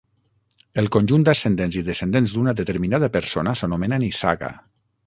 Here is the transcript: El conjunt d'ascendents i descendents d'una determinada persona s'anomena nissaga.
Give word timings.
El 0.83 0.89
conjunt 0.95 1.25
d'ascendents 1.27 1.77
i 1.81 1.85
descendents 1.91 2.35
d'una 2.39 2.57
determinada 2.63 3.13
persona 3.19 3.57
s'anomena 3.63 4.03
nissaga. 4.07 4.53